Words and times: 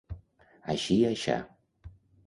Així 0.75 0.97
i 0.97 1.05
aixà. 1.13 1.39